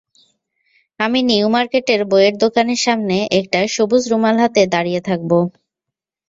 [0.99, 5.31] আমি নিউ মার্কেটের বইয়ের দোকানের সামনে একটা সবুজ রুমাল হাতে দাঁড়িয়ে থাকব।